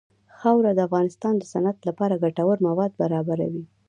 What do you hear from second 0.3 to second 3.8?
خاوره د افغانستان د صنعت لپاره ګټور مواد برابروي.